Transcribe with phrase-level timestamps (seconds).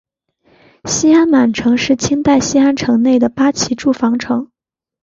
[0.85, 4.49] 西安满城是清代西安城内的八旗驻防城。